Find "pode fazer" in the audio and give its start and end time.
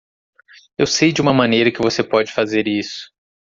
2.03-2.67